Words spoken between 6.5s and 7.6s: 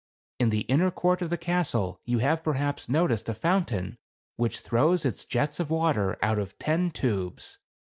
ten tubes.